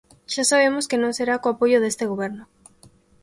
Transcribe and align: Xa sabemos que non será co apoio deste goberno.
Xa 0.33 0.43
sabemos 0.51 0.87
que 0.89 0.97
non 1.01 1.15
será 1.17 1.35
co 1.41 1.47
apoio 1.51 1.77
deste 1.81 2.05
goberno. 2.11 2.43